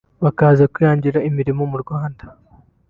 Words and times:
bakaza 0.23 0.63
kwihangira 0.73 1.25
imirimo 1.29 1.63
mu 1.71 1.77
Rwanda 1.83 2.23